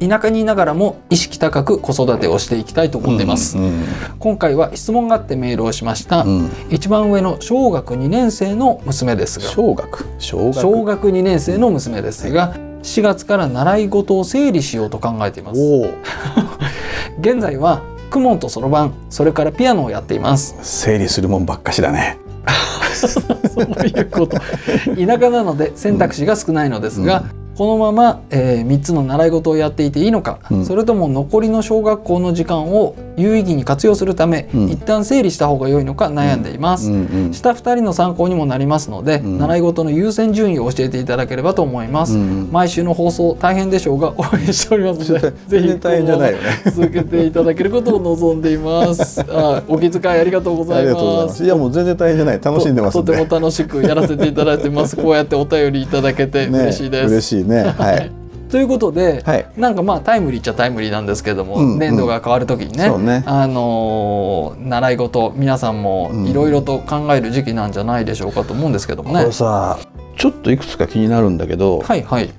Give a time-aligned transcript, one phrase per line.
[0.00, 3.58] 田舎にいながらも意識高く子育てをしていきたいと思っています。
[3.58, 3.84] うん、
[4.18, 6.22] 今回は質問があってメールをしました。
[6.22, 15.60] うん、一番上の小学2年生の娘ですが、小学、小学、小学2年生の娘ですが、4月から習い事を整理しようと考えています。
[17.20, 20.56] 現在は公文とそろばん、それからピアノをやっています。
[20.62, 22.18] 整理するもんばっかしだね。
[22.94, 23.20] そ
[23.60, 24.38] ういうこと。
[24.38, 27.24] 田舎なので選択肢が少ないのですが、
[27.56, 36.90] このまま、えー、3つの習い事をやっていていいのか、うんそれとも残りの小学校の時間を有意義に活用するため、うん一旦整理した方が良いのか悩んでいます。
[36.90, 42.14] うん、うん、下2人の参考にもなりますので、うん習い事の優先順位を教えていただければと思います。
[42.14, 49.24] うん毎週の放送大変でしょうが応援しておりますのでぜひ大変じゃないよね続けていただけることを望んでいます。
[49.30, 50.92] あお気遣いありがとうございま。
[50.92, 51.44] ますす。
[51.44, 52.94] いや、もう全然大変じゃない、楽しんでます。
[52.94, 54.96] ととても楽しくやらせていただいてます。
[54.96, 57.12] こうやってお便りいただけてね嬉しいです。
[57.12, 58.10] 嬉しいね、はい。
[58.50, 69.20] ということで、はいなんかまあタイムリーっちゃタイムリーなんですけども、うんうん年度が変わる時にねねあのー習い事皆さんもいろいろと考える時期なんじゃないでしょうかと思うんですけどもね。
[69.20, 69.78] これさ、
[70.16, 72.30] ちょっといくつか気になるんだけど、はいはい。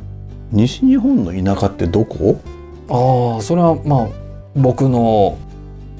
[0.52, 2.38] 西日本の田舎ってどこ？
[2.90, 4.08] ああそれはまあ
[4.56, 5.36] 僕の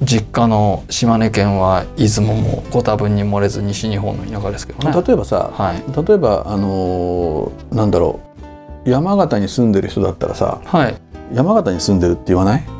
[0.02, 5.02] 実家の島根県は出雲もご多分に漏れず西日本の田舎ですけどね。
[5.06, 8.27] 例えばさ、はい例えばあのーなんだろう、
[8.88, 10.94] 山形に住んでる人だったらさ、はい。
[11.32, 12.60] 山形に住んでるって言わない？
[12.60, 12.72] 東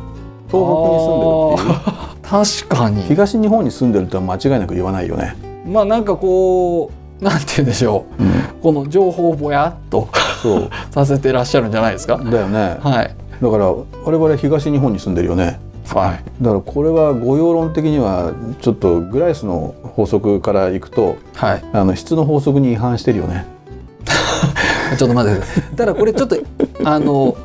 [0.49, 2.23] 北に住んでるっていう？
[2.23, 3.03] 確かに。
[3.03, 5.37] 東日本に住んでるって間違いなく言わないよね。
[5.67, 8.63] まあなんかこうなんて言うんでしょう。
[8.63, 10.09] この情報をぼやっと
[10.43, 12.17] そう させてらっしゃるんじゃないですか？
[12.19, 12.77] だよね。
[12.81, 15.61] はいだから我々東日本に住んでるよね。
[15.95, 21.65] はいだからこれは御用論的にはちょっとグライスの法則からいくとはい。
[21.73, 23.47] あの質の法則に違反してるよね。
[24.97, 25.77] ちょっと待って。
[25.77, 26.37] ただこれちょっと
[26.85, 27.37] あの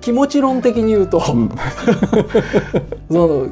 [0.00, 1.34] 気持ち論的に言うと、そ
[3.10, 3.48] の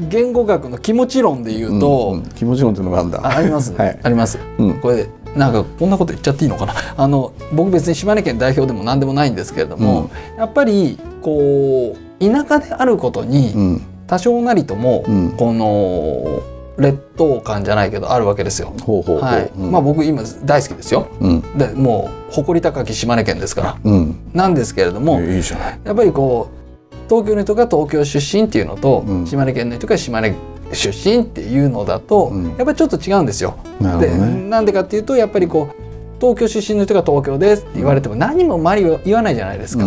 [0.00, 3.20] 言語学の気持ち論で言うと、んん気持ち論っていうのがあるんだ。
[3.24, 4.38] ああります、はいあります。
[4.58, 6.74] うんこれなんかこんなこと言っちゃっていいのかな？
[6.96, 16.42] あの僕別に島根県代表でも何でもないんですけれども、やっぱりこう田舎であることにうん多少なりとも、うんこの
[16.78, 18.72] 劣等感じゃないけどあるわけですよ。
[18.86, 19.58] はい。
[19.58, 21.08] うんまあ僕今大好きですよ。
[21.20, 23.78] うんでもう誇り高き島根県ですから。
[23.82, 24.16] うん。
[24.34, 25.80] なんですけれども、いいじゃない。
[25.84, 30.34] やっぱりこう東京の人が東京出身っていうのと、うん島根県の人が島根
[30.72, 33.56] 出身っていうのだと、うんやっぱりちょっと違うんですよ。
[33.80, 34.48] でなね。
[34.48, 35.85] なんでかっていうとやっぱりこう
[36.20, 39.84] 東京出身の人が東京ですって言われても何も周りは言わないじゃないですか。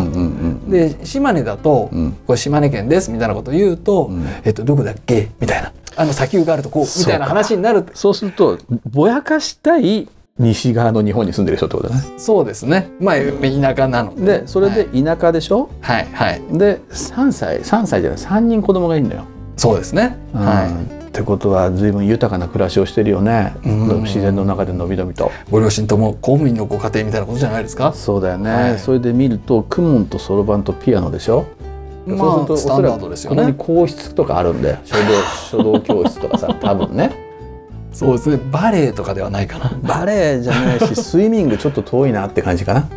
[0.67, 2.11] で島根だと、うん。
[2.27, 5.73] これ島根県ですみたいなことを言うと、うんえっとどこだっけみたいな。
[5.95, 7.85] あの砂丘があるとこうみたいな話になる。
[7.93, 8.57] そうすると
[8.89, 10.07] ぼやかしたい
[10.37, 12.01] 西側の日本に住んでる人ってことだね。
[12.17, 12.89] そうですね。
[12.99, 14.47] まあ田舎なので。
[14.47, 15.69] それで田舎でしょ？
[15.81, 19.25] はいはい、はいで3歳3歳じゃない3人子供がいるんだよ。
[19.57, 20.41] そうですね、うん。
[20.41, 20.67] は
[21.09, 23.55] ってことは随分豊かな暮らしをしてるよね。
[23.65, 25.25] うん自然の中でのびのびと。
[25.25, 27.91] いご両親とも公務員のご家庭みたいなことじゃないですか？
[27.93, 28.51] そうだよね。
[28.51, 31.45] はいそれで見ると公文とそろばんとピアノでしょ？
[32.05, 34.77] まそうするあスタンダとおそらくードですよねここに皇室とかあるんだよ。
[34.85, 35.01] 書道
[35.51, 37.11] 書道教室とかさ多分ね。
[37.91, 42.87] そうですねバレエとかではないかなバレエじゃないし スイミングちょっと遠いなって感じかな。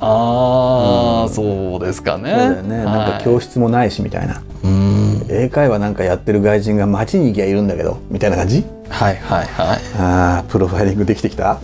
[0.00, 2.84] ああ、うんそうですかねそうだよね。
[2.84, 4.40] なんか教室もないしみたいな。
[4.64, 8.64] うん英会話なんかやってる外人が街に行きゃいるんだけどみたいな感じ？
[8.88, 9.78] はいはいはい。
[9.98, 11.58] あープロファイリングできてきた？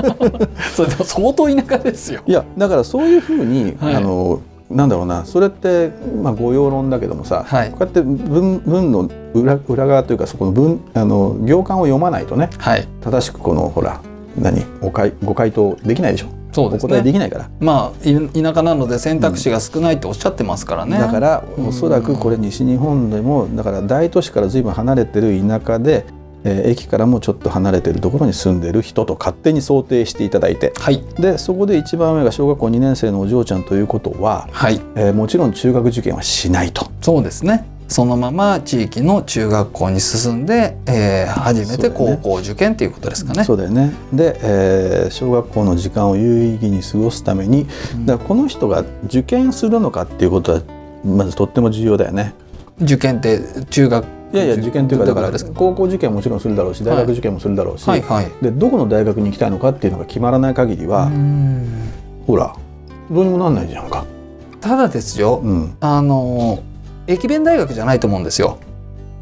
[0.74, 2.20] それでも相当田舎ですよ。
[2.26, 3.94] いやだからそういうふうに、はい。
[3.94, 4.40] あの
[4.70, 5.90] なんだろうなそれって、
[6.20, 7.70] まあ、御用論だけどもさ、はい。
[7.70, 12.88] こうやって文文の裏裏側というかそこの文あの行間を読まないとねはい。
[13.02, 14.00] 正しくこのほら
[14.36, 16.26] 何ご回ご回答できないでしょ？
[16.64, 17.50] お答えでねきないから。
[17.60, 21.66] まあい田舎なので選択肢が少ないっておっしゃってますからね、だからうん。
[21.68, 26.04] おそらくこれ西日本でもだから大都市から随分離れてる田舎で、
[26.44, 30.72] えー駅からもちょっと離れてるところに住んでる人と勝手に想定していただいて。
[30.78, 31.02] はい。
[31.18, 34.80] でそこで一番上が小学校2年生のお嬢ちゃんということは、はい。
[34.94, 36.86] えーもちろん中学受験はしないと。
[37.02, 43.44] そうですねそのまま地域の中学校に進んで、えー初めて高校受験っていうことですかね。
[43.44, 47.66] そうだよねで、えー小学校の時間を有意義に過ごすために
[48.04, 50.62] だからこの人が受験するのかっていうことは
[51.04, 52.34] まずとっても重要だよね。
[52.80, 53.40] 受験って
[53.70, 58.30] 中学いやいや受験というかだから高校受験もちろんするだろうし大学受験もするだろうし、はいはい。
[58.42, 61.92] でどこの大学に行きたいのかっていうのが決まらない限りは、うん
[62.26, 62.56] ほら
[63.10, 64.04] どうにもなんないじゃんか。
[64.60, 66.58] ただですよ、うん、あの
[67.06, 68.58] 駅弁大学じゃないと思うんですよ。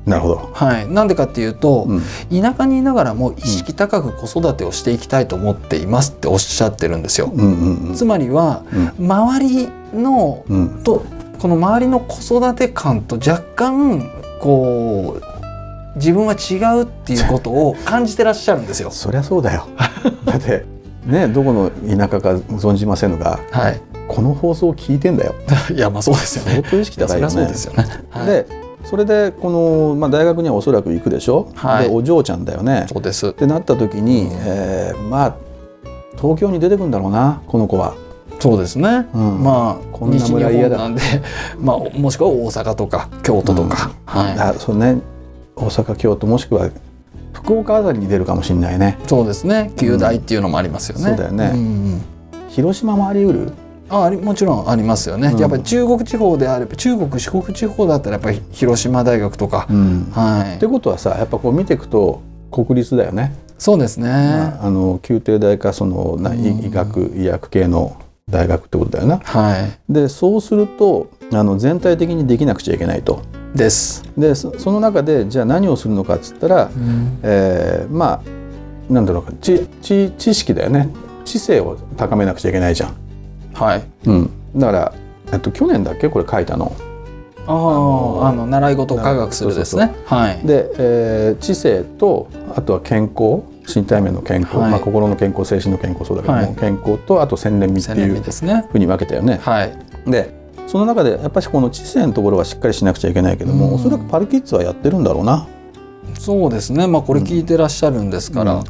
[0.07, 0.51] なるほど。
[0.53, 7.31] はい、なんでかっていうと、うん、田舎にいながらも意識高く子育てをしていきたいと思っていますっておっしゃってるんですよ。
[7.33, 11.05] うんうんうんつまりはうん周りのうんと
[11.39, 14.11] この周りの子育て感と若干
[14.41, 18.91] こう自分は違うっていうことを感じてらっしゃるんですよ。
[18.91, 19.67] そりゃそうだよ。
[20.27, 20.67] だって
[21.07, 23.81] ねどこの田舎か存じませんがはい。
[24.09, 25.35] この放送を聞いてんだよ。
[25.75, 26.53] いやまあそうですよね。
[26.63, 27.31] 相当意識高いよね。
[27.31, 27.87] そうですよね。
[28.11, 28.47] はい、で
[28.85, 32.87] それでこの、まあ、大学にはおそらく行くでしょ、はいでお嬢ちゃんだよね。
[32.93, 33.33] そうですっ。
[33.33, 35.35] てなった時に、えーまあ
[36.17, 37.95] 東京に出てくるんだろうなこの子は。
[38.41, 39.07] そうですね。
[39.15, 41.03] うんまあこんな村嫌だ本なんで、
[41.59, 44.39] まあもしくは大阪とか京都とか、はい。
[44.39, 44.99] あそうね
[45.57, 46.69] 大阪京都もしくは
[47.33, 48.99] 福岡あたりに出るかもしれないね。
[49.07, 49.73] そうですね。
[49.77, 51.05] 旧大っていうのもありますよね。
[51.05, 52.01] そうだよねん
[52.49, 53.53] 広島もあり得る？
[53.89, 55.39] あもちろんありますよね、うん。
[55.39, 60.11] やっぱり中国地方であれば中国四国地方だったらやっぱり広島大学とか、うん。
[60.13, 60.57] はい。
[60.57, 63.35] ってことはさやっぱこう見ていくと国立だよね。
[63.59, 67.97] そうですね、まあ、あの宮廷大かその医医学医薬系の
[68.29, 69.19] 大学ってことだよな。
[69.19, 69.93] はい。
[69.93, 73.23] でそうするとあの全体的にできなくちゃいけないと。
[73.55, 76.71] です、でそその中でじゃあ何をするのかっつったら、
[77.23, 80.89] えーまあなんだろうか知知知識だよね。
[81.25, 82.97] 知性を高めなくちゃいけないじゃん。
[83.55, 83.85] はい。
[84.07, 84.95] うん、だから、
[85.33, 86.09] えっと、去年だっけ？
[86.09, 86.73] これ書いたの。
[87.47, 89.95] あああの習い事を科学するですね。
[90.07, 90.47] はい。
[90.47, 94.71] で、えー知性とあとは健康身体面の健康、はい。
[94.71, 96.55] まあ、心の健康精神の健康そうだけども、はい。
[96.57, 98.67] 健康とあと洗練味っていう日ですね。
[98.73, 99.41] ふうに分けたよね。
[99.43, 99.77] はい。
[100.07, 103.75] でその中でやっぱりこの知性のところはしっかりしなくちゃいけないけども、うん。
[103.75, 105.47] おそらくパルキッズはやってるんだろうな。
[106.19, 106.87] そうですね。
[106.87, 108.65] まあこれ聞いてらっしゃるんですから、うん。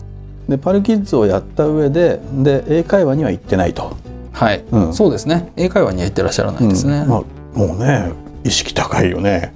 [0.49, 3.97] でパルキッズをやった上でで英会話には行ってないと。
[4.35, 4.95] はい、うん。
[4.95, 5.53] そうですね。
[5.57, 7.09] 英会話には行ってらっしゃらないですね、うん。
[7.09, 9.55] まあ、もうね意識高いよね。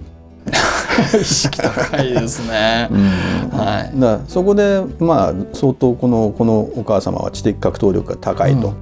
[1.21, 2.89] 意識高いですね、
[3.53, 4.01] はい。
[4.01, 8.73] だそこでまあ相当このこのお母様は知的格闘力が高いと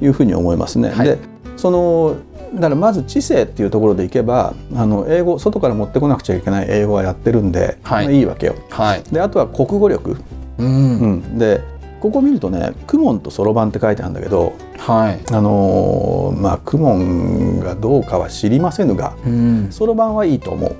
[0.00, 0.90] いうふうに思いますね。
[0.90, 1.06] はい。
[1.06, 1.18] で
[1.56, 2.16] その
[2.54, 8.06] だからまず知性っていうところでいけばあの英語外から持ってこなくちゃいけない英語はやってるんで、はい。
[8.06, 8.54] まあ、いいわけよ。
[8.70, 9.02] はい。
[9.12, 10.16] であとは国語力、
[10.58, 11.60] うん、うん、で
[12.02, 15.20] ここ見るとね「クモンとそろばん」って書いてあるんだけどはい。
[15.32, 19.68] あのーまあクモンがどうかは知りませぬがうん。
[19.70, 20.74] そろばんはいいと思う。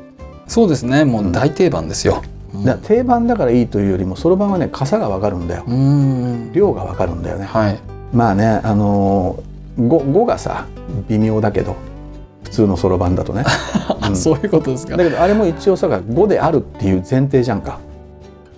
[0.48, 1.04] そうですね。
[1.04, 2.64] もう大定番ですよ、うん。
[2.64, 5.62] だ定番だからいいというよりもそろばんはね傘がわかるんだよ。
[5.68, 6.52] うん。
[6.52, 7.44] 量がわかるんだよね。
[7.44, 7.78] はい。
[8.12, 10.66] まあねあのー、語語がさ
[11.08, 11.76] 微妙だけど
[12.42, 13.44] 普通のそろばんだとね、
[14.10, 14.16] うん。
[14.16, 14.96] そういうことですか。
[14.96, 17.78] だけどあれも一応さ語であるっていう前提じゃんか、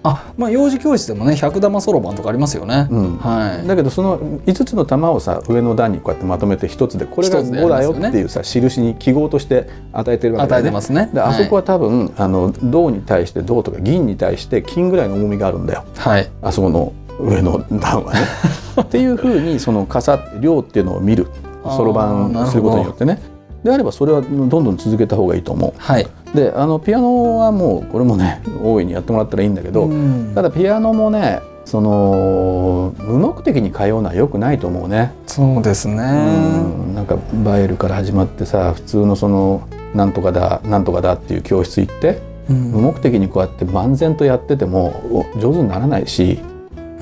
[0.06, 3.16] あまあ幼児教室でもね百玉そろばんとかありますよね、うん。
[3.16, 3.66] はい。
[3.66, 10.64] だけどその5つの玉をさ上の段にこうやってまとめて1つでこれが一つでやり語だますよっていうさ印に記号として与えてるわけだ与え。
[10.64, 11.10] てますね。
[11.12, 15.84] であそこは多分、あの銅に対して銅とか銀に対して金ぐらいの重みがあるんだよ。
[15.96, 16.30] はい。
[16.42, 18.20] あそこの上の段はね。
[18.82, 21.28] っていうふうにその傘量っていうのを見る。
[21.64, 23.18] そろばんすることによってね
[23.64, 26.36] であればそれはどんどん続けた方がいいと思はい、う。
[26.36, 30.32] であのピアノはもうこれもね 大いにやってもらったらいいんだけど、うん。
[30.34, 35.12] ただピアノもねその無目的に通うのは良くないと思うね。
[35.26, 36.94] そうですね、うん。
[36.94, 39.62] なんかバイエルから始まってさ普通のその
[39.94, 42.56] なんとかだなんとかだっていう教室行ってうん。
[42.70, 46.38] 無目的にこうやって漫然とやっててもお上手にならないし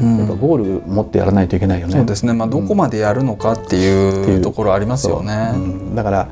[0.01, 0.19] うん。
[0.19, 1.95] やっぱゴール持ってやらないといけないよね。
[1.95, 2.33] そうですね。
[2.33, 4.39] まあどこまでやるのかっていいう。
[4.39, 5.55] うところありますよね、
[5.97, 6.29] だから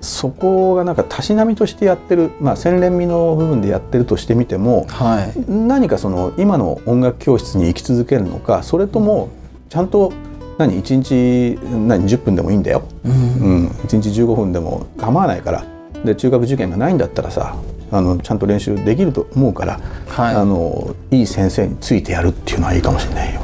[0.00, 5.50] そこがなんかたしなみとしてやってる、まあ、洗練味の部分でやってるとしてみてもはい。
[5.50, 9.28] 何かその今の音楽教室に行き続けるのかそれとも
[9.68, 10.12] ちゃんと
[10.58, 13.12] 何1日何10分でもいいんだよ、うん。
[13.12, 13.16] う
[13.64, 15.64] ん、1日15分でも構わないから。
[16.04, 17.56] で中学受験がないんだったらさ
[17.92, 20.34] あのちゃんと練習できると思うから、はい。
[20.34, 23.42] あのいい先生についてやるっていうのはいいかもしれないよ。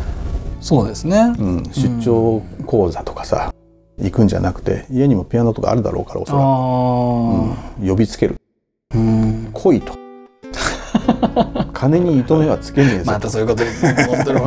[0.61, 1.35] そうですね。
[1.39, 3.53] うん、出張講座とかさ
[3.99, 7.89] 行くんじゃなくて家にもピアノとかあるだろうからおそらく、あうん。
[7.89, 8.37] 呼びつける。
[8.93, 9.95] あ、うん、来いと。
[11.73, 14.41] 金に糸目はつけねえぞ、またそういうこと言って本当に。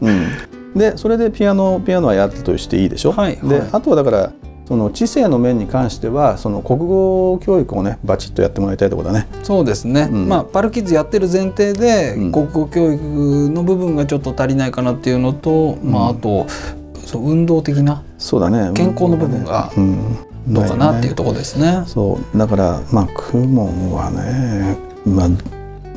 [0.02, 3.68] うん、でそれでピアノピアノはやったとしていいでしょ、はいではい。
[3.72, 4.32] あとはだから
[4.66, 9.26] その知性の面に関してはその国語教育をねバチッとやってもらいたいところだね。
[9.42, 10.28] そうですね、うん。
[10.28, 12.32] まあパルキッズやってる前提で、うん。
[12.32, 13.02] 国語教育
[13.50, 16.46] の部分がちょっと足りないかなっていうのと、まああと
[17.10, 18.70] そう運動的なそうだね。
[18.74, 20.16] 健康の部分がうん。
[20.48, 21.82] どうかなっていうとところですね。
[21.86, 22.38] そう。
[22.38, 25.28] だからまあ公文はねまあ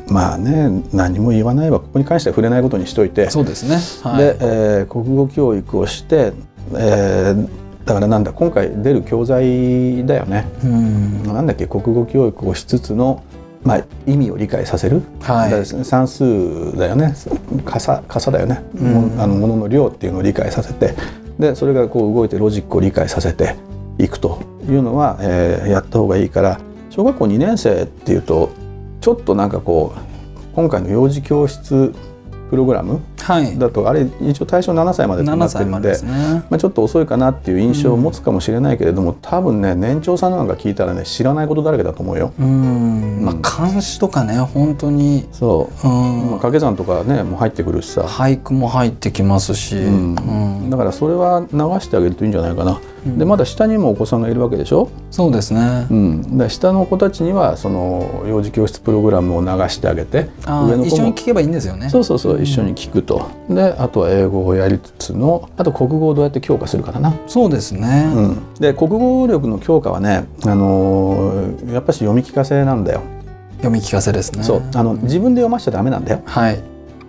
[0.08, 3.30] まあね何も言わないわここに関しては触れないことにしといて。
[3.30, 3.78] そうですね。
[4.02, 6.32] はい、で、えー国語教育をして、
[6.74, 7.48] えー
[7.84, 13.22] だからなんだ今回出る教材だよね、うん、なんだっけ国語教育をしつつの、
[13.64, 15.64] まあ、意味を理解させる、はい。
[15.64, 17.14] 算数だよね。
[17.64, 18.92] 傘傘だよね、うん。
[18.92, 20.94] もあのものの量っていうのを理解させて。
[21.38, 23.56] でそれがこう動いてロジックを理解させて
[23.98, 28.50] いくというのは、えーやった方がいいから小学校2年生っていうと
[29.00, 31.92] ちょっとなんかこう今回の幼児教室
[32.50, 33.02] プログラムはい、
[33.58, 36.44] だとあれ一応対象7歳までとな7ってるんでね。
[36.50, 42.32] まあ、ちょっと遅いかなっていう印象を持つかもしれないけれども、多分ね年長さんなんか聞いたらね知らないことだらけだと思うよ。
[42.38, 45.86] うん、まあうん漢詩とかね本当に、そう。
[45.86, 50.14] う、まあ、ん、掛け算とかねもう入ってくるしさ、俳句も入ってきますし、うん。
[50.14, 50.70] うん。
[50.70, 52.80] だからそれは流してあげるといいんじゃないかな。
[53.06, 53.18] うん。
[53.18, 54.88] でまだ下にもお子さんがいるわけでしょ？
[55.10, 55.86] そうですね。
[55.90, 61.88] うん、だから下の子たちにはその幼児教室プログラムを流してあげてあー一緒に聞けばいいんですよね。
[61.90, 63.13] そうそうそう一緒に聞くと、
[63.48, 67.14] であとは英語をやりつつのあと国語をどうやって強化するかだな。
[67.26, 68.12] そうですね。
[68.14, 73.02] うん、で国語力の強化はね、あのーやっぱし読み聞かせなんだよ。
[73.58, 74.42] 読み聞かせですね。
[74.42, 76.22] そうあの自分で読ましちゃダメなんだよ。
[76.24, 76.60] はい。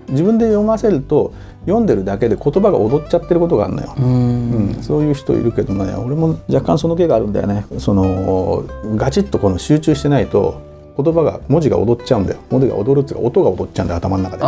[0.10, 1.34] 自分で読ませると
[1.66, 3.96] 読んでるだけで言葉が踊っちゃってることがあるのよ。
[3.98, 4.84] ううんん。
[4.84, 8.64] そういう人いるけどね俺も若干その気があるんだよねその
[8.96, 10.62] ガチッとこの集中してないと
[10.98, 14.44] 言葉が文字が踊っちゃうんだよ文字が踊るっていうか音が踊っちゃうんだよ頭の中で。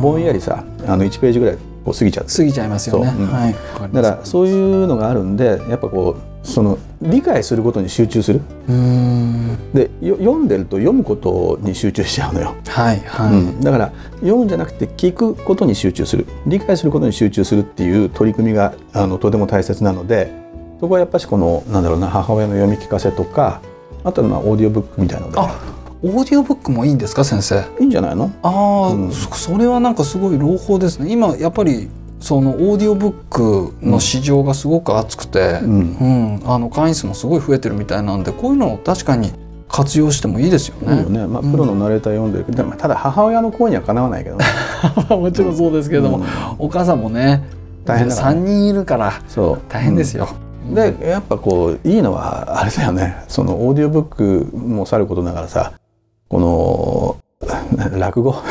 [0.00, 3.10] ぼんやりさあの1ページぐらいこう過ぎちゃって過ぎちゃいますよね。
[3.10, 3.54] そううんはい。
[3.92, 8.40] だからそういうのがあるんでやっぱこうその理解することに集中する。
[9.72, 13.32] でよ読んでると読むことに集中しちゃうのよ、はいはい。
[13.32, 20.30] うん、だから読むんじゃなくて聞くことに集中する理解することに集中するっていう取り組みがあのとても大切なので
[20.80, 23.60] そこはやっぱしこのなんだろうな母親の読み聞かせとか
[24.04, 25.38] あとはまあオーディオブックみたいので。
[25.38, 25.58] あ、
[26.02, 27.64] オーディオブックもいいんですか先生？
[27.80, 28.30] いいんじゃないの？
[28.42, 29.12] ああ、うん。
[29.12, 31.10] そそれはなんかすごい朗報ですね。
[31.10, 31.88] 今やっぱり
[32.20, 36.34] そのオーディオブックの市場がすごく熱くて、ううん。
[36.36, 39.32] ん、あの会員数もすごい増えてるみたいなんで、こういうのを確かに
[39.68, 40.94] 活用してもいいですよね。
[40.96, 44.44] いいよね、まあ、プロのナレーター読んでるけど、でもただ母親の声にはかなわないけどね。
[45.10, 46.24] もちろんそうですけれども、うん。
[46.58, 47.42] お母さんもね、
[47.84, 48.34] 大変だからね。
[48.40, 49.58] 三人いるからそう。
[49.68, 50.28] 大変ですよ。
[50.72, 53.24] でやっぱこういいのはあれだよね。
[53.28, 55.72] そのオーディオブックもさることながらさ
[56.28, 58.34] この落語？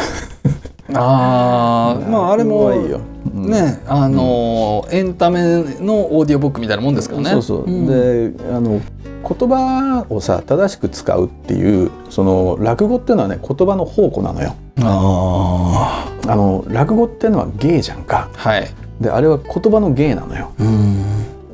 [0.94, 3.00] ああ、まああれもいいよ、
[3.34, 3.50] うん。
[3.50, 5.42] ね、あのーエンタメ
[5.80, 7.30] のオーディオブックみたいなもんですからね。
[7.32, 7.88] そうそう、ん。
[7.88, 8.80] であの
[9.28, 14.56] 言葉をさ正しく使うっていうその落語っていうのはね言葉の宝庫なのよ。
[14.82, 18.30] ああの落語っていうのは芸じゃんか。
[18.36, 18.70] あ、はい。
[19.00, 20.52] であれは言葉の芸なのよ。
[20.60, 21.04] うん。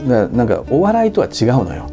[0.08, 1.86] でなんかお笑いとは違うのよ、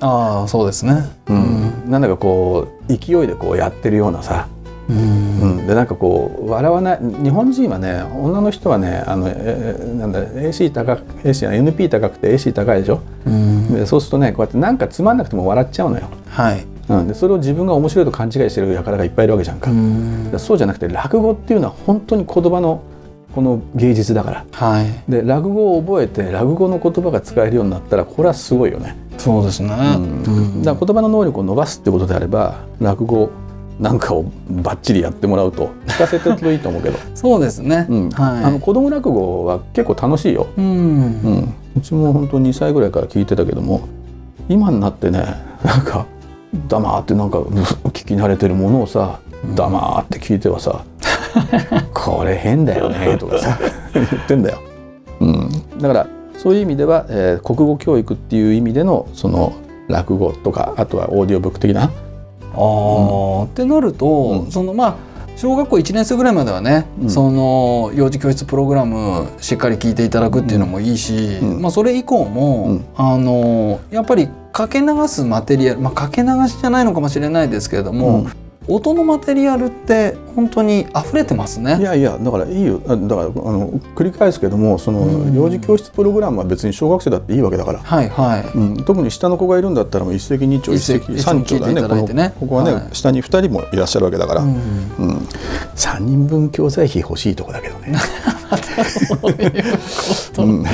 [0.00, 1.04] ああ、そうですね。
[1.28, 4.46] うんなんだかこう勢いでこうやってるようなさ、
[4.88, 4.92] う。
[4.92, 13.00] うんん、でなんかこう笑わない日本人はね女の人はねあの、えーなんだ AC 高く AC や NP 高くて AC 高いでしょ？
[13.26, 13.72] うん。
[13.74, 16.64] でそうするとねこうやってなんかつまんなくても笑っちゃうのよ、はい。
[16.88, 20.32] うん、でそれを自分が面白いと勘違いしてる輩がいっぱいいるわけじゃんか,、ん。
[20.38, 22.82] そうじゃなくて落語っていうのは本当に言葉の
[23.34, 25.10] この芸術だからはい。
[25.10, 29.74] で落語を覚えて落語の言葉が使えるようになったらこれはすごいよね、そうですね。
[29.96, 33.30] うんだから言葉の能力を伸ばすってことであれば落語
[33.78, 37.86] なんかをバッチリやってもらうと聞かせてるといいと思うけど、 そうですね。
[37.88, 38.44] うんはい。
[38.44, 40.64] あの子供落語は結構楽しいよ、うん。
[40.64, 43.82] うん、うちも本当2歳ぐらいから聞いてたけども
[44.48, 45.24] 今になってね
[45.64, 46.06] なんか
[46.68, 47.44] 黙ってなんかう
[47.90, 49.20] 聞き慣れてるものをさ
[49.54, 50.82] 黙って聞いてはさ
[51.94, 53.58] 「これ変だよね」とかさ
[53.94, 54.58] 言ってんだよ。
[55.20, 56.06] うん、だから
[56.36, 59.52] そういう意味では、えー国語教育っていう意味でのその
[59.88, 61.82] 落語とかあとはオーディオブック的な？
[61.82, 61.88] あ
[62.54, 64.06] あ、ってなると、
[64.44, 64.50] うん。
[64.50, 64.94] そのまあ
[65.36, 67.10] 小学校1年生ぐらいまではね、うん。
[67.10, 71.62] その幼児教室プログラムしっかり聞いていただくっていうのもいいし、うん。
[71.62, 72.84] まあ、それ以降も、うん。
[72.96, 78.20] あのやっぱりかけ流すマテリアル、まあ、かけ流しじゃないのかもしれないですけれども、
[78.68, 78.74] うん。
[78.74, 81.78] 音のマテリアルって本当に溢れてますね。
[81.78, 82.80] いやいやだからいいよ。
[82.86, 85.34] あだからあの繰り返すけどもそのうん。
[85.34, 88.58] 幼児教室プログラムは別に小学生だっていいわけだから、はいはい。
[88.58, 91.82] うん、特に下の子がいるんだったらもう一石二鳥一一石石三鳥だよね。
[91.82, 92.82] このここはね、はい。
[92.92, 94.52] 下に二人もいらっしゃるわけだから、ううん。
[94.52, 95.26] ん
[95.76, 97.94] 3人分教材費欲しいとこだけどね、
[100.34, 100.64] そうん、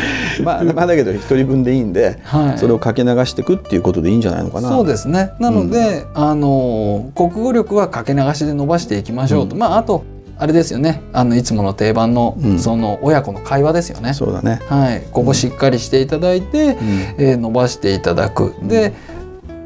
[0.42, 2.58] まあまあだけど一人分でいいんで、はい。
[2.58, 4.68] それをかけ流していくっていうことでいいんじゃないのかな。
[4.68, 5.32] そうですね。
[5.38, 10.04] なので、あの国語力はかけ流しで伸ばしていきましょうまああと
[10.38, 11.02] あれですよね。
[11.12, 12.58] あのいつもの定番の、うん。
[12.58, 14.12] その親子の会話ですよね。
[14.12, 14.60] そうだね。
[14.68, 16.74] はい、ここしっかりしていただいて、うん。
[17.18, 18.54] えー伸ばしていただく。
[18.62, 18.92] で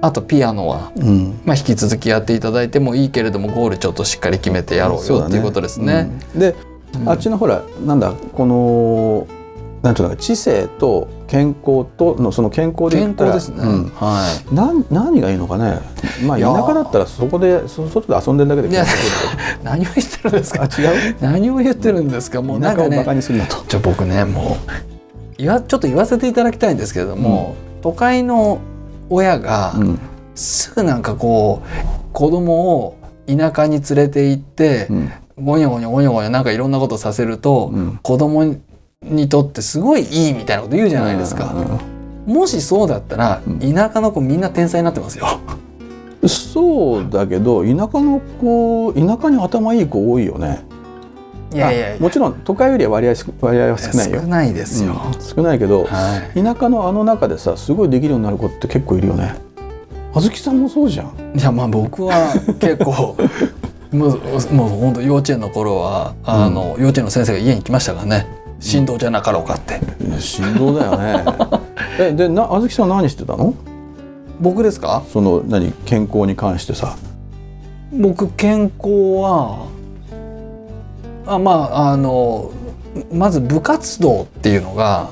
[0.03, 1.41] あとピアノは、うん。
[1.45, 6.11] まあ、引き続きやっていただいてもいいけれどもゴールちょっとしっかり決めてやろうよっていうことですね。
[6.35, 6.41] うん。
[6.41, 6.55] で、
[6.95, 7.09] うん。
[7.09, 9.27] あっちのほらなんだこの
[9.83, 13.89] なんていうのか知性と健康とのその健康で言健ったら康ですね、うん。
[13.95, 14.55] はい。
[14.55, 15.81] なん何がいいのかね。
[16.27, 18.83] まあ田舎だったらそこでそ外で遊んでるだけで
[19.65, 20.65] 何を言ってるんですか？
[20.65, 21.17] あ違う？
[21.21, 22.43] 何を言ってるんですか？
[22.43, 22.83] もうなんか。
[22.83, 23.65] 田舎をバカねにするなと。
[23.67, 24.73] じゃあ僕ねもう
[25.39, 28.59] 言わちょっと言わせていただきたいんですけれども、都会の
[29.09, 29.99] 親がうん。
[30.35, 31.69] すぐなんかこう
[32.13, 32.97] 子供を
[33.27, 35.13] 田舎に連れて行って、うん。
[35.43, 37.99] ゴニョゴニョゴニョゴニョなんかいろんなことさせると、うん。
[38.03, 38.59] 子供に
[39.31, 41.55] とってすごいいいみたいなこと言うじゃないですか、
[42.27, 45.27] もしそうだったら、うん田舎の子みんな天才になってますよ。
[46.23, 50.63] うんそうだけど田舎の子田舎に頭いい子多いよね。
[51.53, 54.27] いやいやもちろん都会よりは割合少割合は少ないよ少。
[54.27, 54.93] ないですよ。
[54.93, 59.35] うん少ないけど、は田舎のあの中でさすごいできるようになる子って結構いるよね。
[60.13, 61.07] あずきさんもそうじゃん。
[61.35, 63.17] い、いやまあ僕は結構
[63.97, 69.81] もうもう本当幼稚園の頃はあの、幼稚園の先生が家に来ましたからね振動じゃなかろうかって。
[70.21, 71.25] 振動だよね。
[71.99, 73.55] えでなあずきさんは何してたの？
[74.41, 75.03] 僕ですか？
[75.13, 76.95] その何健康に関してさ。
[77.93, 78.89] 僕健康
[79.21, 79.67] は
[81.27, 82.51] あまああの
[83.13, 85.09] まず部活動っていうのが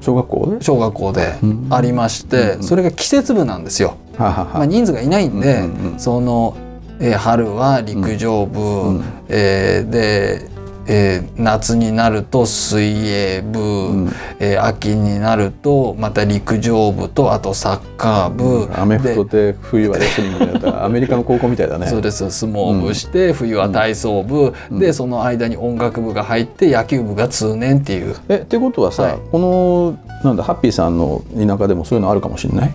[0.00, 0.62] 小学校で？
[0.64, 3.94] 小学校でうんありまして、うんそれが季節部なんですよ。
[4.18, 6.54] はははまあ、人数がいないんで、うんうんうんその、
[7.00, 10.50] えー春は陸上部、うんえーで、
[10.86, 14.12] えー夏になると水泳部、うん。
[14.40, 20.66] えー秋になるとまた陸上部とあとサッカー部、アメフトでで冬はレスリングだった。
[20.72, 21.86] ら アメリカの高校みたいだね。
[21.86, 22.28] そうです。
[22.30, 24.78] 相撲部して、冬は体操部、うん。
[24.78, 28.14] でその間に音楽部が入って野球部が通年っていう。
[28.28, 29.18] えってことはさ、はい。
[29.30, 32.72] このなんだハッピーさんの田舎でもそういうのあるかもしれない？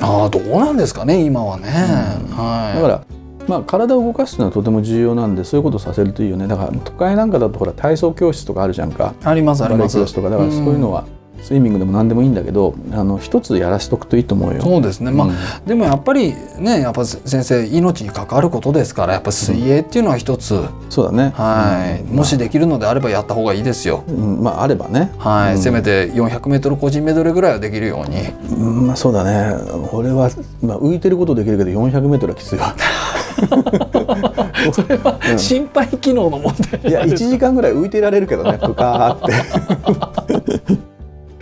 [0.00, 1.68] ああどうなんですかね今はね、
[2.30, 2.36] うん。
[2.36, 2.76] はい。
[2.76, 3.00] だから、
[3.48, 11.04] まあ、体を動かすのはとても重要なんでそういうことをさせるといいよねだから都会なんかだとほら体操教室とかあるじゃんかありますあります教室とかだからそういうのは、
[11.44, 14.62] スイミングでも何でもいいんだけどあの一つやらしとくといいと思うよ。
[14.62, 15.34] そうですねまあ、うん
[15.66, 21.32] でもやっぱりねやっぱ先生命に関わることですからやっぱ水泳っていうのは一つ、そうだね。
[21.36, 24.04] はい、うんもしできるのであればやった方がいいですよ。
[24.08, 25.12] うんまああればね。
[25.18, 28.22] はい、うんせめて 400m 個人メドレーぐらいはできるように。
[28.56, 29.54] うんまあそうだね。
[29.92, 30.30] 俺は
[30.62, 32.74] まあ浮いてることできるけど400メートルはきついわ。
[34.72, 36.90] それはうん心肺機能の問題。
[36.90, 40.74] いや1時間ぐらい浮いてられるけどね ぷかーって。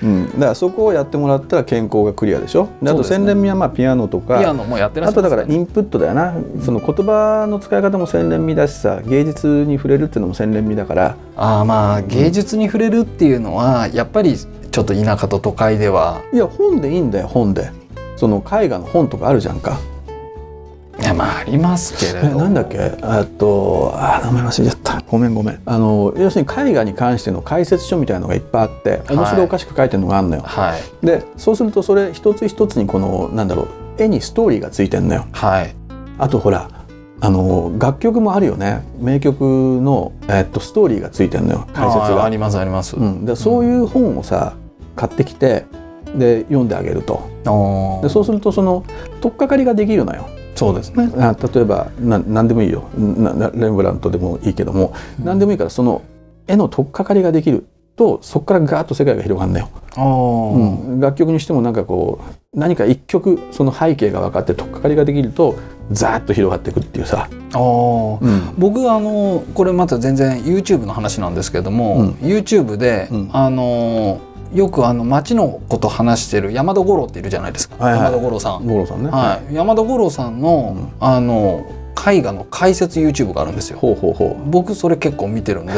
[0.03, 2.67] うん、だからそこをやってもらったら健康がクリアでしょ？
[2.83, 6.35] であと洗練味はまあピアノとかピアノもやってらっあとだからインプットだよな。
[6.65, 11.15] その言葉の使い方も洗練味だしさ芸術に触れるっていうのも洗練味だから。
[11.37, 16.21] ああまあ芸術に触れるっていうのはやっぱりちょっと田舎と都会では。
[16.33, 17.71] いや本でいいんだよ本で。
[18.17, 19.79] その絵画の本とかあるじゃんか
[21.01, 22.77] いやまあありますけれえどなんだっけ？
[22.79, 25.03] えっとあ名前忘れちゃった。
[25.09, 25.61] ごめんごめん。
[25.65, 31.07] あの要するに絵画に関しての解説書みたいなのがいっぱいあって面白おかしく書いてるのがあるのよ、はい。
[31.07, 33.69] でそうするとそれ一つ一つにこのなんだろう
[34.03, 35.27] 絵にストーリーがついてんのよ。
[35.33, 35.75] はい。
[36.19, 36.69] あとほら
[37.21, 38.83] あの楽曲もあるよね。
[38.99, 42.25] 名曲の、えっと、ストーリーがついてんのよ解説が。
[42.25, 44.55] ありますあります、うん、でそういう本をさ
[44.95, 45.65] 買ってきて
[46.17, 47.31] で読んであげると。
[48.03, 48.85] でそうするとその
[49.21, 50.29] 取っかかりができるのよ
[50.63, 51.11] そうですね。
[51.19, 52.85] あ例えばな何でもいいよ。
[52.97, 55.25] ななレンブラントでもいいけども、うん。
[55.25, 56.03] 何でもいいからその
[56.47, 62.21] 絵の取っかかりができるとそこからガーッと世界が広がるんだよ、うん、楽曲にしてもなんかこ
[62.55, 65.57] う何か一曲その背景が分かって取っかかりができると
[65.91, 68.19] ザーッと広がっていくっていうさ、あー。
[68.21, 68.55] うん。
[68.57, 72.11] 僕あのこれまた全然 YouTube の話なんですけども、うん。
[72.23, 73.31] YouTube で、うん。
[73.33, 74.21] あの
[74.53, 78.03] よくあの街のこと話してる山田五郎っているじゃないですか、はいはい。
[78.03, 78.67] 山田五郎さん。
[78.67, 80.93] 五郎さんね、はい、山田五郎さんの,、うん。
[81.01, 81.65] あの
[82.09, 83.79] 絵画の解説 YouTube があるんですよ。
[83.79, 85.73] ほうほうほ僕それ結構見てるんで、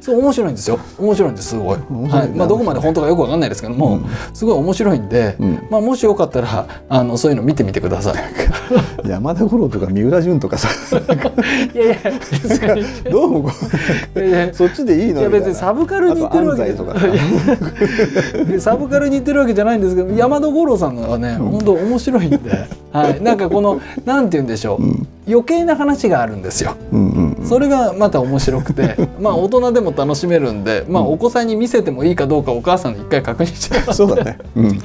[0.00, 0.78] そう面白いんですよ。
[0.98, 1.78] 面白いんですすごい。
[2.08, 2.28] はい。
[2.36, 4.00] まあどこまで本当かよくわかんないですけども、
[4.32, 5.66] すごい面白いんで、うん。
[5.70, 8.14] まあもしよかったらあのそういうの見てみてください。
[9.04, 10.68] う 山田五郎とか三浦淳とかさ
[11.74, 11.96] いやいや
[12.30, 13.10] 別に。
[13.10, 13.50] どうもこ
[14.16, 14.46] いやいや。
[14.48, 16.94] うそっちでいいのいや別にサブカルに言ってるわけあとか
[18.44, 22.38] で サブカルに言ってるわけじゃないんですけど山田五郎さんのはね、本当面白いんで、
[22.92, 24.78] はい、なんかこのなんて言うんでしょ
[25.23, 26.76] う、余計な話があるんですよ。
[26.92, 28.96] うんうんそれがまた面白くて。
[29.20, 34.78] まあ大人でも楽しめるんで、まあ、お子さんに見せてもいいかどうかお母さんに一回確認してそうだね、うん、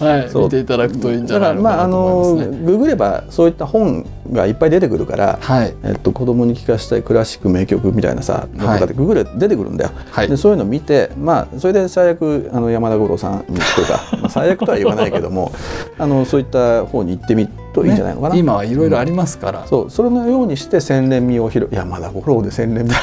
[0.00, 0.44] はい、そう。
[0.44, 2.58] 見ていただくといいんじゃないのかなと思のいますね。
[2.64, 5.74] ググればそういった本がいっぱい出てくるから、はい。
[5.84, 10.28] えっと、子供に聴かせたいクラシック名曲みたいなさのとかでググれ出てくるんだよ、はい。
[10.28, 15.52] でそういうの見てまあそれで最悪あの山田五郎さんにとか、まあ、最悪とは言わないけども
[15.98, 22.94] あのそういった方に行ってみるといいんじゃないのかな、ね今はいろいろありますから、そうそれのようにして洗練味を広げ山田五郎で洗練味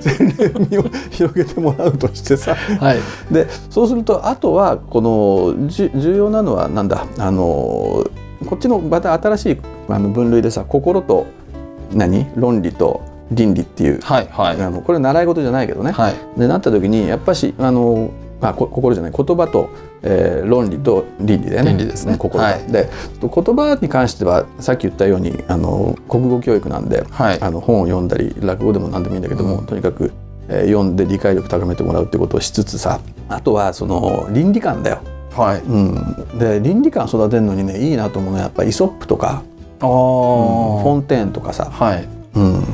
[0.00, 2.54] 洗練味を広げてもらうとしてさ。
[2.54, 2.98] はい。
[3.32, 7.06] でそうするとあとはこのじ重要なのはなんだ？
[7.18, 8.04] あの
[8.46, 11.26] こっちのまた新しいあの分類でさ心と
[11.92, 12.26] 何？
[12.34, 14.60] 論理と倫理っていう、はいはい。
[14.60, 16.14] あのこれ習い事じゃないけどね、はい。
[16.36, 19.68] でなった時にやっぱしあのあこ心じゃない言葉と、
[20.02, 21.70] えー論理と倫理だよね。
[21.70, 22.16] 倫理ですね。
[22.18, 22.72] 心が、はい。
[22.72, 22.88] で
[23.20, 27.40] 言葉に関してはさっき言ったようにあの国語教育なんで、はい。
[27.40, 29.66] あの本を読んだり落語でも何でもいいんだけども、うん。
[29.66, 30.12] とにかく、
[30.48, 35.00] えー読んで理解力高めてもらうってことをしつつさあとはその倫理観だよ、
[35.36, 35.60] はい。
[35.60, 39.42] うん、で倫理観育てるのにねいいなと思うのはやっぱイソップとか、
[39.80, 42.08] あうんーフォンテーンとかさ、はい。
[42.34, 42.64] うん。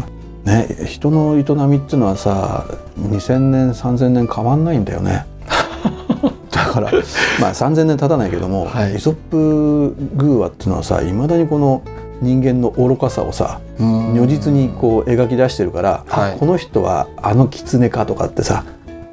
[0.44, 2.64] ね、人の営みっていうのはさ
[3.00, 5.26] 2,000年3,000年変わんないんだよね。
[6.50, 6.90] だから
[7.40, 8.96] まあ3,000年経たないけども、はい。
[8.96, 11.82] イソップ寓話っていうのはさいまだにこの
[12.20, 16.32] 人間の愚かさをさ如実にこう描き出してるから、はい。
[16.32, 18.64] あこの人はあの狐かとかってさ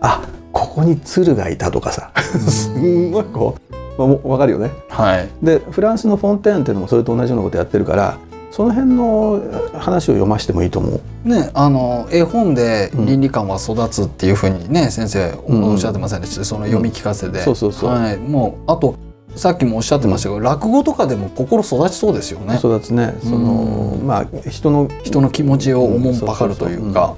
[0.01, 2.11] あここに鶴がいたとかさ
[2.47, 4.71] すんごいこう、まあ、もう分かるよね。
[4.89, 5.29] はい。
[5.41, 8.17] でフランスのフォンテーンっていうのもそれと同じようなことやってるから
[8.55, 9.41] その辺の
[9.79, 11.27] 話を読ましてもいいと思う。
[11.27, 17.89] ね、あの絵本で倫理観は育つっていうふうにね、先生うんおっしゃってませんでした、その読み聞かせで、そうそうそう。
[17.89, 18.95] はい、もうあと
[19.35, 22.57] さっきもおっしゃってましたけど、落語とかでも心育ちそうですよね。
[22.59, 23.15] 育つね。
[23.23, 27.15] そのうんまあ人の人の気持ちをおもんぱかるというか。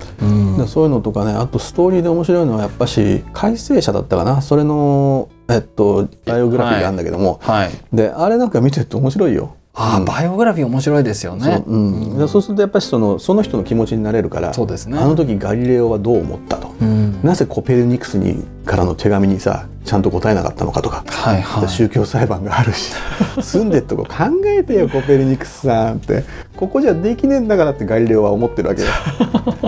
[0.68, 4.42] そういうのとかねあとストーリーで面白いのはやっぱし改正者だったかな？
[4.42, 7.72] それのえっとバイオグラフィーがあるんだけども、はい。
[7.92, 9.56] であれなんか見てると面白いよ。
[9.76, 10.06] あー、うん。
[10.06, 11.64] バイオグラフィー面白いですよね。
[11.66, 12.18] そう,、うん。
[12.18, 14.98] でそうするとやっぱりそのその人の気持ちになれるからそうですね。
[14.98, 17.22] あの時ガリレオはどう思ったと、うん。
[17.24, 21.70] なぜコペルニクスにからの手紙にさちゃんと答えなかったのかとか、はいはい。
[21.70, 22.94] 宗教裁判があるし。
[23.42, 24.14] 住んでっとこ考
[24.46, 26.24] えてよコペルニクスさんって。
[26.56, 28.88] ここじゃできねえんだからってガリレオは思ってるわけよ。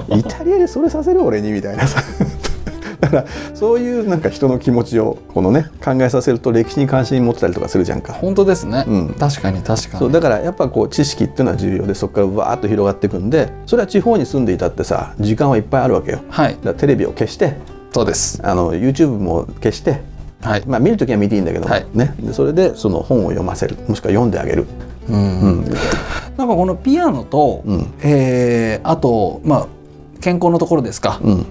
[0.16, 2.02] イタリアでそれさせる俺にみたいなさ
[3.00, 8.14] だからそういうなんか人の気持ちをこのね考えさせると歴史に関心持ってたりとかするじゃんか。
[8.14, 9.14] 本当ですね、うん。
[9.14, 10.00] 確かに確かに。
[10.00, 16.22] そうだからやっぱこう知識っていうのは重要でそこからわーっと広がっていくんでそれは地方に住んでいたってさ時間はいっぱいあるわけよ。
[16.30, 16.54] はい。
[16.56, 17.56] だからテレビを消して
[17.94, 18.40] そうです。
[18.44, 20.02] あの YouTube も消して
[20.42, 21.86] はい、まあ、見る時は見ていいんだけども、はい。
[21.94, 24.68] ね、でそれでその本を読ませるもしくは読んであげる、
[25.10, 25.42] うん。
[25.42, 25.64] うん。
[26.38, 27.94] なんかこのピアノと、うん。
[28.04, 29.68] えーあとまあ
[30.22, 31.46] 健康のところですか、うん、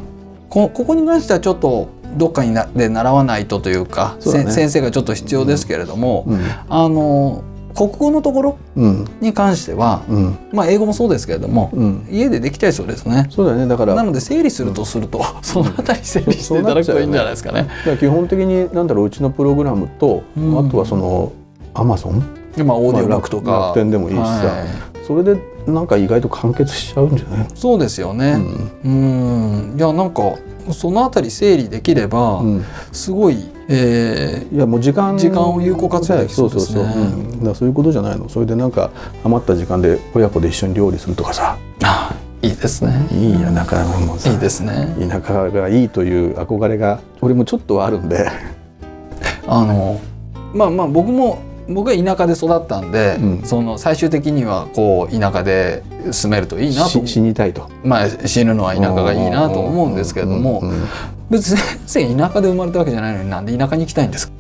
[0.49, 4.23] こここに関してはちょっとどっかになで習わないとというかね。
[4.23, 6.41] せ先生がちょっと必要ですけれども、うん。
[6.69, 9.05] あの国語のところうん。
[9.21, 10.39] に関しては、うん。
[10.53, 13.27] まあ英語もそうですけれども、うん、家でできちゃいそうですね。
[13.31, 13.67] そうだよね。
[13.67, 17.65] だからなので整理するとすると、そのあたり整理していただくといいんじゃないですかね。
[17.65, 20.67] だから基本的になんだろううちのプログラムと、うん。
[20.67, 21.33] あとはその
[21.75, 22.25] アマゾンで
[22.65, 24.23] まあオーディオブックとか、まあ楽天でもいいしさ。
[24.25, 24.67] はい。
[25.07, 27.49] それでなんか意外と完結しちゃうんじゃない？
[27.55, 28.39] そうですよね。
[28.85, 30.35] うん、いやなんか
[30.73, 32.65] そのあたり整理できれば、うん。
[32.91, 33.39] すごい、
[33.69, 36.83] えいやもう時間時間を有効活用できそうですね。
[36.83, 38.29] そうそうそう、うん、だそういうことじゃないの。
[38.29, 38.91] それでなんか
[39.23, 41.57] 余った時間で親子で一緒に料理するとかさ。
[41.79, 43.07] ーあいいですね。
[43.13, 44.95] いいやなかなかもいいですね。
[44.99, 48.29] 田舎がいいという憧れが俺もちょっとはあるんで、
[49.47, 50.01] あの
[50.53, 51.39] まあまあ僕も
[51.69, 53.43] 僕は田舎で育ったんで、うん。
[53.45, 56.89] その最終的にはこう田舎で住めるといいなと。
[56.89, 57.69] し死にたいと。
[57.83, 60.83] まあ死ぬのは田舎がいいなと思うんですけれども、うんうん
[61.29, 64.33] 別に 先生田舎で生まれたわけじゃないのになんで田舎に行きたいんですか？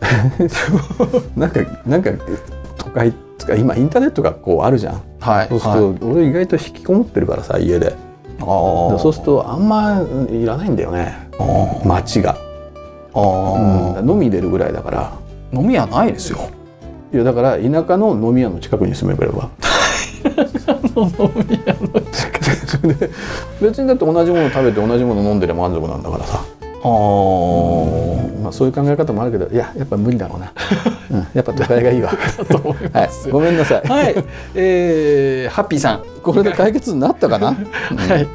[1.36, 2.10] なんかなんか
[2.78, 5.02] 都会つか今インターネットがこうあるじゃん。
[5.20, 7.94] はいそうすると、俺意外と引きこもってるからさ家で。
[8.40, 11.28] そうするとあんまいらないんだよね。
[11.84, 12.36] 街が、
[13.14, 15.12] あうん、飲み入れるぐらいだから
[15.56, 16.50] 飲み屋ないですよ。
[17.12, 19.48] いやだから田舎の飲み屋の近くに住めば
[23.60, 26.44] 別にだって同じもの食べて同じもの飲んでりゃ満足なんだからさ、
[26.82, 28.26] あー。
[28.46, 30.52] まあ、そういう考え方もあるけどいややっぱ無理だろうな、
[31.10, 32.10] うん、やっぱ都会がいいわ。
[32.92, 34.14] はい、ごめんなさい、はい、
[34.54, 37.54] えー、ハッピーさんこれで解決になったかな、 は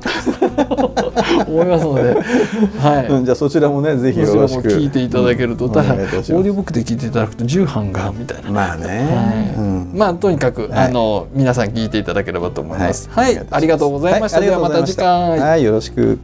[1.49, 2.15] 思いますので、
[2.79, 3.07] はい。
[3.09, 4.69] うん、じゃあそちらもねぜひよろしく。
[4.69, 5.73] 聞いていただけると、うん。
[5.73, 8.53] ただオーディオブックで聞いていただくと重版がみたいな。
[8.53, 8.93] まあね、は
[9.57, 9.59] い。
[9.59, 9.91] うん。
[9.95, 10.87] まあとにかく、はい。
[10.87, 13.09] あの皆さん聞いていただければと思います。
[13.11, 13.35] ははい。
[13.35, 14.39] い、ありがとうございました。
[14.39, 14.47] はい。
[14.47, 15.40] ではまた次回。
[15.41, 16.19] はい、よろしく。